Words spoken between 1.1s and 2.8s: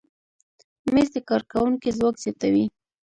د کارکوونکي ځواک زیاتوي.